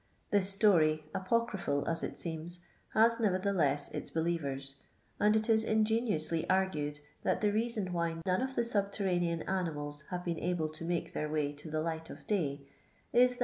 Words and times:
This 0.31 0.49
story, 0.49 1.03
apocryi>hal 1.13 1.87
as 1.87 2.01
it 2.03 2.15
Bccnu, 2.15 2.57
has 2.95 3.17
nevertheli'ss 3.19 3.93
its 3.93 4.09
believers, 4.09 4.77
and 5.19 5.35
it 5.35 5.47
is 5.47 5.63
ingeniouAly 5.63 6.47
arguedf 6.47 6.97
that 7.21 7.41
the 7.41 7.51
reaaon 7.51 7.91
why 7.91 8.13
uoiit: 8.25 8.43
of 8.43 8.55
the 8.55 8.63
subterra 8.63 9.19
nean 9.21 9.43
animals 9.47 10.05
have 10.09 10.25
been 10.25 10.39
able 10.39 10.69
to 10.69 10.85
make 10.85 11.13
their 11.13 11.29
way 11.29 11.53
to 11.53 11.69
the 11.69 11.81
light 11.81 12.09
of 12.09 12.25
day 12.25 12.65
i«i 13.13 13.27
that. 13.27 13.37